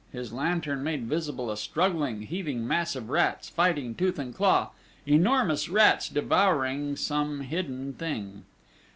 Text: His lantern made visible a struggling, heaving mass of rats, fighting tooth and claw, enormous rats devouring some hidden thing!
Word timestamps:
His 0.11 0.33
lantern 0.33 0.83
made 0.83 1.03
visible 1.05 1.51
a 1.51 1.55
struggling, 1.57 2.23
heaving 2.23 2.67
mass 2.67 2.95
of 2.95 3.11
rats, 3.11 3.49
fighting 3.49 3.93
tooth 3.93 4.17
and 4.17 4.33
claw, 4.33 4.71
enormous 5.05 5.69
rats 5.69 6.09
devouring 6.09 6.95
some 6.95 7.41
hidden 7.41 7.93
thing! 7.93 8.43